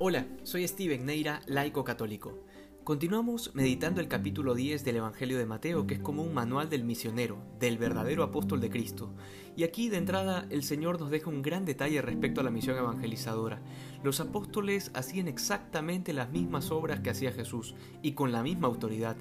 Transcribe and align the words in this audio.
Hola, 0.00 0.26
soy 0.42 0.66
Steven 0.66 1.06
Neira, 1.06 1.40
laico 1.46 1.84
católico. 1.84 2.42
Continuamos 2.82 3.54
meditando 3.54 4.00
el 4.00 4.08
capítulo 4.08 4.56
10 4.56 4.84
del 4.84 4.96
Evangelio 4.96 5.38
de 5.38 5.46
Mateo, 5.46 5.86
que 5.86 5.94
es 5.94 6.00
como 6.00 6.24
un 6.24 6.34
manual 6.34 6.68
del 6.68 6.82
misionero, 6.82 7.38
del 7.60 7.78
verdadero 7.78 8.24
apóstol 8.24 8.60
de 8.60 8.70
Cristo. 8.70 9.14
Y 9.56 9.62
aquí 9.62 9.88
de 9.88 9.98
entrada 9.98 10.48
el 10.50 10.64
Señor 10.64 10.98
nos 10.98 11.10
deja 11.10 11.30
un 11.30 11.42
gran 11.42 11.64
detalle 11.64 12.02
respecto 12.02 12.40
a 12.40 12.44
la 12.44 12.50
misión 12.50 12.76
evangelizadora. 12.76 13.62
Los 14.02 14.18
apóstoles 14.18 14.90
hacían 14.94 15.28
exactamente 15.28 16.12
las 16.12 16.28
mismas 16.28 16.72
obras 16.72 16.98
que 16.98 17.10
hacía 17.10 17.30
Jesús, 17.30 17.76
y 18.02 18.12
con 18.12 18.32
la 18.32 18.42
misma 18.42 18.66
autoridad. 18.66 19.16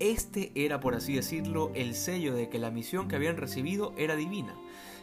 Este 0.00 0.52
era, 0.54 0.80
por 0.80 0.94
así 0.94 1.14
decirlo, 1.14 1.72
el 1.74 1.94
sello 1.94 2.34
de 2.34 2.50
que 2.50 2.58
la 2.58 2.70
misión 2.70 3.08
que 3.08 3.16
habían 3.16 3.38
recibido 3.38 3.94
era 3.96 4.16
divina. 4.16 4.54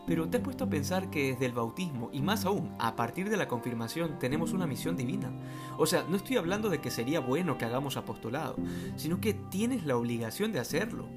Pero 0.08 0.30
te 0.30 0.38
has 0.38 0.44
puesto 0.44 0.64
a 0.64 0.70
pensar 0.70 1.10
que 1.10 1.34
desde 1.34 1.46
el 1.46 1.52
bautismo, 1.52 2.10
y 2.14 2.22
más 2.22 2.46
aún, 2.46 2.74
a 2.80 2.96
partir 2.96 3.30
de 3.30 3.36
la 3.36 3.50
confirmación, 3.50 4.18
tenemos 4.20 4.54
una 4.54 4.66
misión 4.66 4.96
divina. 4.96 5.30
O 5.78 5.86
sea, 5.86 6.06
no 6.10 6.16
estoy 6.16 6.38
hablando 6.38 6.70
de 6.70 6.80
que 6.80 6.90
sería 6.90 7.20
bueno 7.20 7.58
que 7.58 7.66
hagamos 7.66 7.98
apostolado, 7.98 8.56
sino 8.96 9.20
que 9.20 9.34
tienes 9.34 9.86
la 9.86 9.98
obligación 9.98 10.54
de 10.54 10.60
hacerlo. 10.60 11.10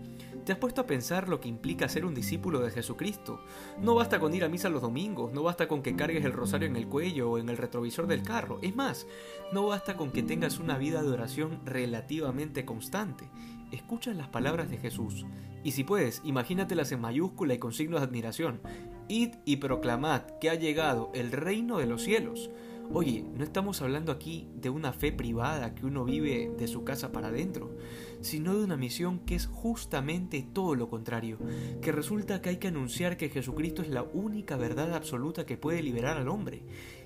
¿Te 0.45 0.53
has 0.53 0.59
puesto 0.59 0.81
a 0.81 0.87
pensar 0.87 1.29
lo 1.29 1.41
que 1.41 1.49
implica 1.49 1.89
ser 1.89 2.07
un 2.07 2.15
discípulo 2.15 2.61
de 2.61 2.71
Jesucristo? 2.71 3.43
No 3.79 3.95
basta 3.95 4.19
con 4.19 4.35
ir 4.35 4.43
a 4.43 4.49
misa 4.49 4.69
los 4.71 4.83
domingos, 4.83 5.33
no 5.33 5.43
basta 5.43 5.69
con 5.69 5.83
que 5.83 5.95
cargues 5.95 6.25
el 6.25 6.33
rosario 6.33 6.67
en 6.67 6.77
el 6.77 6.89
cuello 6.89 7.31
o 7.31 7.39
en 7.39 7.49
el 7.51 7.59
retrovisor 7.59 8.07
del 8.07 8.23
carro. 8.23 8.59
Es 8.63 8.75
más, 8.75 9.07
no 9.53 9.67
basta 9.67 9.97
con 9.97 10.11
que 10.11 10.23
tengas 10.23 10.59
una 10.59 10.79
vida 10.79 11.03
de 11.03 11.11
oración 11.11 11.61
relativamente 11.67 12.65
constante. 12.65 13.29
Escucha 13.71 14.15
las 14.15 14.29
palabras 14.29 14.71
de 14.71 14.79
Jesús 14.79 15.27
y 15.63 15.73
si 15.73 15.85
puedes, 15.85 16.23
imagínatelas 16.25 16.91
en 16.93 17.01
mayúscula 17.01 17.55
y 17.55 17.59
con 17.59 17.73
signos 17.73 18.01
de 18.01 18.07
admiración. 18.07 18.61
Id 19.09 19.35
y 19.45 19.57
proclamad 19.57 20.23
que 20.41 20.49
ha 20.49 20.55
llegado 20.55 21.11
el 21.15 21.33
reino 21.33 21.79
de 21.79 21.87
los 21.87 22.03
cielos. 22.03 22.51
Oye, 22.93 23.25
no 23.37 23.45
estamos 23.45 23.81
hablando 23.83 24.11
aquí 24.11 24.49
de 24.57 24.69
una 24.69 24.93
fe 24.93 25.13
privada 25.13 25.77
que 25.77 25.87
uno 25.87 26.05
vive 26.05 26.53
de 26.59 26.67
su 26.67 26.83
casa 26.83 27.13
para 27.13 27.29
adentro, 27.29 27.77
sino 28.21 28.57
de 28.57 28.65
una 28.65 28.77
misión 28.77 29.21
que 29.21 29.37
es 29.37 29.47
justamente 29.47 30.45
todo 30.53 30.75
lo 30.75 30.91
contrario, 30.91 31.39
que 31.83 31.93
resulta 31.93 32.43
que 32.43 32.49
hay 32.49 32.57
que 32.57 32.67
anunciar 32.67 33.17
que 33.17 33.29
Jesucristo 33.29 33.83
es 33.83 33.91
la 33.91 34.03
única 34.03 34.57
verdad 34.57 34.93
absoluta 34.93 35.47
que 35.47 35.57
puede 35.57 35.85
liberar 35.85 36.17
al 36.17 36.29
hombre, 36.29 36.65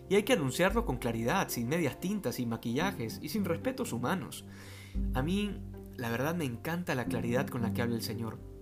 y 0.09 0.15
hay 0.15 0.23
que 0.23 0.33
anunciarlo 0.33 0.87
con 0.87 0.97
claridad, 0.97 1.51
sin 1.51 1.69
medias 1.69 2.01
tintas, 2.01 2.37
sin 2.37 2.49
maquillajes 2.49 3.19
y 3.23 3.29
sin 3.29 3.45
respetos 3.45 3.93
humanos. 3.93 4.47
A 5.13 5.23
mí 5.23 5.55
la 5.99 6.09
verdad 6.09 6.35
me 6.35 6.47
encanta 6.47 6.95
la 6.95 7.05
claridad 7.05 7.47
con 7.47 7.61
la 7.61 7.75
que 7.75 7.83
habla 7.83 7.97
el 7.97 8.03
Señor. 8.03 8.54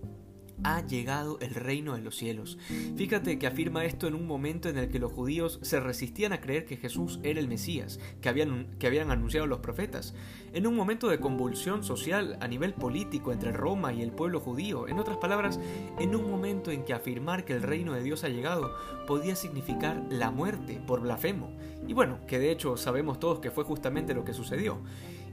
Ha 0.63 0.85
llegado 0.85 1.39
el 1.39 1.55
reino 1.55 1.95
de 1.95 2.01
los 2.01 2.15
cielos. 2.15 2.57
Fíjate 2.95 3.39
que 3.39 3.47
afirma 3.47 3.85
esto 3.85 4.07
en 4.07 4.15
un 4.15 4.27
momento 4.27 4.69
en 4.69 4.77
el 4.77 4.89
que 4.89 4.99
los 4.99 5.11
judíos 5.11 5.59
se 5.61 5.79
resistían 5.79 6.33
a 6.33 6.41
creer 6.41 6.65
que 6.65 6.77
Jesús 6.77 7.19
era 7.23 7.39
el 7.39 7.47
Mesías, 7.47 7.99
que 8.21 8.29
habían, 8.29 8.67
que 8.79 8.87
habían 8.87 9.11
anunciado 9.11 9.47
los 9.47 9.59
profetas, 9.59 10.13
en 10.53 10.67
un 10.67 10.75
momento 10.75 11.09
de 11.09 11.19
convulsión 11.19 11.83
social 11.83 12.37
a 12.39 12.47
nivel 12.47 12.73
político 12.73 13.31
entre 13.31 13.51
Roma 13.51 13.93
y 13.93 14.01
el 14.01 14.11
pueblo 14.11 14.39
judío, 14.39 14.87
en 14.87 14.99
otras 14.99 15.17
palabras, 15.17 15.59
en 15.99 16.15
un 16.15 16.29
momento 16.29 16.71
en 16.71 16.85
que 16.85 16.93
afirmar 16.93 17.45
que 17.45 17.53
el 17.53 17.63
reino 17.63 17.93
de 17.93 18.03
Dios 18.03 18.23
ha 18.23 18.29
llegado 18.29 18.73
podía 19.07 19.35
significar 19.35 20.03
la 20.09 20.31
muerte 20.31 20.81
por 20.85 21.01
blasfemo, 21.01 21.51
y 21.87 21.93
bueno, 21.93 22.19
que 22.27 22.39
de 22.39 22.51
hecho 22.51 22.77
sabemos 22.77 23.19
todos 23.19 23.39
que 23.39 23.51
fue 23.51 23.63
justamente 23.63 24.13
lo 24.13 24.23
que 24.23 24.33
sucedió. 24.33 24.79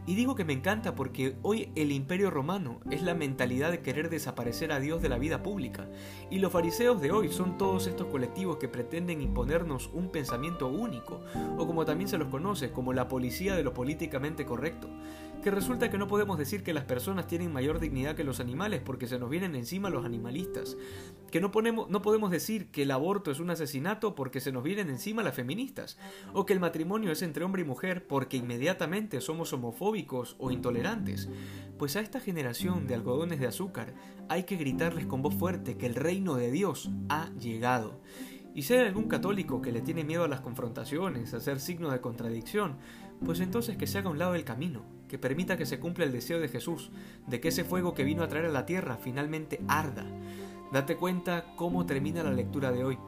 Y 0.06 0.14
digo 0.14 0.34
que 0.34 0.44
me 0.44 0.54
encanta 0.54 0.94
porque 0.94 1.36
hoy 1.42 1.70
el 1.76 1.92
imperio 1.92 2.30
romano 2.30 2.80
es 2.90 3.02
la 3.02 3.14
mentalidad 3.14 3.70
de 3.70 3.80
querer 3.80 4.08
desaparecer 4.08 4.72
a 4.72 4.80
Dios 4.80 5.02
de 5.02 5.10
la 5.10 5.18
vida 5.18 5.42
pública. 5.42 5.88
Y 6.30 6.38
los 6.38 6.52
fariseos 6.52 7.00
de 7.00 7.12
hoy 7.12 7.28
son 7.28 7.58
todos 7.58 7.86
estos 7.86 8.08
colectivos 8.08 8.56
que 8.56 8.66
pretenden 8.66 9.20
imponernos 9.20 9.90
un 9.92 10.08
pensamiento 10.08 10.68
único, 10.68 11.20
o 11.58 11.66
como 11.66 11.84
también 11.84 12.08
se 12.08 12.18
los 12.18 12.28
conoce, 12.28 12.72
como 12.72 12.92
la 12.92 13.08
policía 13.08 13.54
de 13.54 13.62
lo 13.62 13.74
políticamente 13.74 14.46
correcto 14.46 14.88
que 15.42 15.50
resulta 15.50 15.90
que 15.90 15.98
no 15.98 16.06
podemos 16.06 16.38
decir 16.38 16.62
que 16.62 16.74
las 16.74 16.84
personas 16.84 17.26
tienen 17.26 17.52
mayor 17.52 17.80
dignidad 17.80 18.14
que 18.14 18.24
los 18.24 18.40
animales 18.40 18.82
porque 18.84 19.06
se 19.06 19.18
nos 19.18 19.30
vienen 19.30 19.54
encima 19.54 19.90
los 19.90 20.04
animalistas, 20.04 20.76
que 21.30 21.40
no, 21.40 21.50
podemos 21.50 22.30
decir 22.30 22.70
que 22.70 22.82
el 22.82 22.90
aborto 22.90 23.30
es 23.30 23.40
un 23.40 23.50
asesinato 23.50 24.14
porque 24.14 24.40
se 24.40 24.52
nos 24.52 24.62
vienen 24.62 24.90
encima 24.90 25.22
las 25.22 25.34
feministas, 25.34 25.98
o 26.34 26.44
que 26.44 26.52
el 26.52 26.60
matrimonio 26.60 27.10
es 27.10 27.22
entre 27.22 27.44
hombre 27.44 27.62
y 27.62 27.64
mujer 27.64 28.06
porque 28.06 28.36
inmediatamente 28.36 29.20
somos 29.20 29.52
homofóbicos 29.52 30.36
o 30.38 30.50
intolerantes. 30.50 31.28
Pues 31.78 31.96
a 31.96 32.00
esta 32.00 32.20
generación 32.20 32.86
de 32.86 32.94
algodones 32.94 33.40
de 33.40 33.46
azúcar 33.46 33.94
hay 34.28 34.44
que 34.44 34.56
gritarles 34.56 35.06
con 35.06 35.22
voz 35.22 35.34
fuerte 35.34 35.76
que 35.76 35.86
el 35.86 35.94
reino 35.94 36.34
de 36.34 36.50
Dios 36.50 36.90
ha 37.08 37.30
llegado. 37.34 38.00
Y 38.54 38.62
si 38.62 38.74
hay 38.74 38.86
algún 38.86 39.08
católico 39.08 39.62
que 39.62 39.72
le 39.72 39.80
tiene 39.80 40.04
miedo 40.04 40.24
a 40.24 40.28
las 40.28 40.40
confrontaciones, 40.40 41.32
a 41.32 41.36
hacer 41.36 41.60
signo 41.60 41.90
de 41.90 42.00
contradicción, 42.00 42.76
pues 43.24 43.40
entonces 43.40 43.76
que 43.76 43.86
se 43.86 43.98
haga 43.98 44.08
a 44.08 44.12
un 44.12 44.18
lado 44.18 44.32
del 44.32 44.44
camino, 44.44 44.82
que 45.08 45.18
permita 45.18 45.56
que 45.56 45.66
se 45.66 45.78
cumpla 45.78 46.04
el 46.04 46.12
deseo 46.12 46.40
de 46.40 46.48
Jesús, 46.48 46.90
de 47.26 47.40
que 47.40 47.48
ese 47.48 47.64
fuego 47.64 47.94
que 47.94 48.04
vino 48.04 48.22
a 48.22 48.28
traer 48.28 48.46
a 48.46 48.50
la 48.50 48.66
tierra 48.66 48.96
finalmente 48.96 49.60
arda. 49.68 50.06
Date 50.72 50.96
cuenta 50.96 51.54
cómo 51.56 51.86
termina 51.86 52.22
la 52.22 52.32
lectura 52.32 52.72
de 52.72 52.84
hoy. 52.84 52.98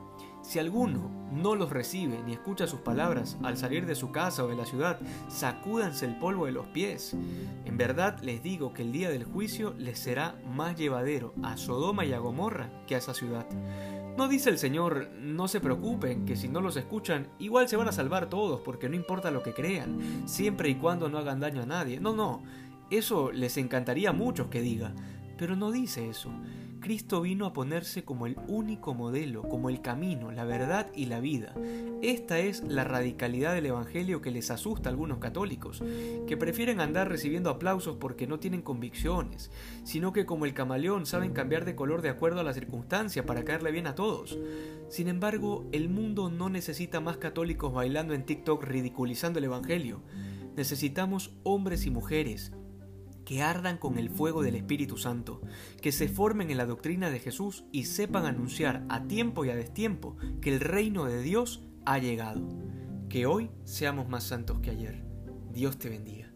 Si 0.43 0.59
alguno 0.59 1.09
no 1.33 1.55
los 1.55 1.71
recibe 1.71 2.21
ni 2.27 2.33
escucha 2.33 2.67
sus 2.67 2.81
palabras 2.81 3.39
al 3.45 3.57
salir 3.57 3.87
de 3.87 3.95
su 3.95 4.11
casa 4.11 4.45
o 4.45 4.49
de 4.49 4.57
la 4.57 4.67
ciudad, 4.67 4.99
sacúdanse 5.29 6.05
el 6.05 6.19
polvo 6.19 6.47
de 6.47 6.53
los 6.53 6.67
pies. 6.67 7.17
En 7.65 7.77
verdad 7.77 8.19
les 8.23 8.43
digo 8.43 8.75
que 8.75 8.83
el 8.83 8.91
día 8.91 9.09
del 9.11 9.25
juicio 9.25 9.73
les 9.79 10.01
será 10.01 10.35
más 10.53 10.77
llevadero 10.77 11.33
a 11.43 11.57
Sodoma 11.57 12.05
y 12.05 12.13
a 12.13 12.19
Gomorra 12.19 12.71
que 12.89 12.97
a 12.97 12.99
esa 12.99 13.15
ciudad. 13.15 13.47
No 14.17 14.28
dice 14.28 14.50
el 14.50 14.59
Señor, 14.59 15.09
no 15.19 15.49
se 15.49 15.61
preocupen, 15.61 16.27
que 16.27 16.37
si 16.37 16.49
no 16.49 16.61
los 16.61 16.77
escuchan, 16.77 17.28
igual 17.39 17.69
se 17.69 17.77
van 17.77 17.89
a 17.89 17.93
salvar 17.93 18.28
todos, 18.28 18.61
porque 18.61 18.89
no 18.89 18.95
importa 18.95 19.31
lo 19.31 19.43
que 19.43 19.55
crean, 19.55 19.99
siempre 20.27 20.69
y 20.69 20.75
cuando 20.75 21.09
no 21.09 21.19
hagan 21.19 21.41
daño 21.41 21.62
a 21.62 21.67
nadie. 21.67 21.99
No, 21.99 22.15
no, 22.15 22.43
eso 22.91 23.33
les 23.33 23.56
encantaría 23.56 24.11
a 24.11 24.12
muchos 24.12 24.49
que 24.49 24.61
diga, 24.61 24.93
pero 25.39 25.56
no 25.56 25.71
dice 25.71 26.11
eso. 26.11 26.31
Cristo 26.82 27.22
vino 27.22 27.47
a 27.47 27.53
ponerse 27.53 28.04
como 28.04 28.26
el 28.26 28.37
único 28.48 28.93
modelo, 28.93 29.48
como 29.48 29.70
el 29.70 29.81
camino, 29.81 30.32
la 30.32 30.44
verdad 30.44 30.88
y 30.94 31.06
la 31.06 31.20
vida. 31.20 31.54
Esta 32.03 32.41
es 32.41 32.62
la 32.65 32.82
radicalidad 32.82 33.54
del 33.54 33.66
Evangelio 33.66 34.20
que 34.20 34.32
les 34.32 34.50
asusta 34.50 34.88
a 34.88 34.93
algunos 34.93 35.19
católicos, 35.19 35.82
que 36.26 36.37
prefieren 36.37 36.81
andar 36.81 37.09
recibiendo 37.09 37.50
aplausos 37.50 37.97
porque 37.98 38.26
no 38.26 38.41
tienen 38.41 38.62
convicciones, 38.62 39.53
sino 39.84 40.12
que 40.12 40.26
como 40.26 40.44
el 40.44 40.54
camaleón 40.54 41.06
saben 41.06 41.32
cambiar 41.32 41.65
de 41.65 41.76
color 41.76 42.03
de 42.03 42.10
acuerdo 42.10 42.41
a 42.41 42.44
la 42.44 42.53
circunstancia 42.53 43.25
para 43.25 43.44
caerle 43.44 43.70
bien 43.70 43.87
a 43.87 43.94
todos. 43.94 44.37
Sin 44.88 45.06
embargo, 45.06 45.64
el 45.72 45.88
mundo 45.88 46.31
no 46.31 46.50
necesita 46.50 47.00
más 47.00 47.16
católicos 47.16 47.72
bailando 47.72 48.12
en 48.12 48.26
TikTok 48.26 48.64
ridiculizando 48.64 49.38
el 49.38 49.44
Evangelio. 49.47 50.03
Necesitamos 50.56 51.32
hombres 51.44 51.87
y 51.87 51.91
mujeres 51.91 52.53
que 53.25 53.43
ardan 53.43 53.78
con 53.78 53.99
el 53.99 54.10
fuego 54.10 54.43
del 54.43 54.56
Espíritu 54.56 54.97
Santo, 54.97 55.41
que 55.81 55.93
se 55.93 56.09
formen 56.09 56.50
en 56.50 56.56
la 56.56 56.66
doctrina 56.66 57.10
de 57.10 57.21
Jesús 57.21 57.65
y 57.72 57.84
sepan 57.84 58.27
anunciar 58.27 58.84
a 58.88 59.05
tiempo 59.05 59.44
y 59.44 59.50
a 59.50 59.56
destiempo 59.56 60.16
que 60.41 60.53
el 60.53 60.60
reino 60.60 61.05
de 61.05 61.22
Dios 61.22 61.62
ha 61.84 61.99
llegado. 61.99 62.49
Que 63.09 63.27
hoy 63.27 63.50
seamos 63.65 64.09
más 64.09 64.25
santos 64.25 64.61
que 64.61 64.71
ayer. 64.71 65.05
Dios 65.53 65.78
te 65.78 65.88
bendiga. 65.88 66.31